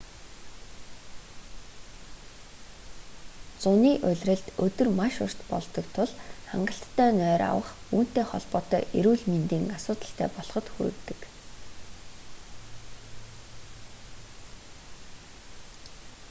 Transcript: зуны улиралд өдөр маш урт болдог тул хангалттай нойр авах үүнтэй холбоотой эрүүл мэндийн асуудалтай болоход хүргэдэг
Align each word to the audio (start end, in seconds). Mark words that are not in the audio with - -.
зуны 3.63 3.91
улиралд 4.11 4.47
өдөр 4.65 4.89
маш 4.99 5.15
урт 5.25 5.39
болдог 5.51 5.85
тул 5.95 6.11
хангалттай 6.51 7.09
нойр 7.19 7.41
авах 7.51 7.69
үүнтэй 7.95 8.25
холбоотой 8.27 8.81
эрүүл 8.99 9.23
мэндийн 9.31 9.67
асуудалтай 9.77 10.27
болоход 10.37 10.65
хүргэдэг 10.71 11.19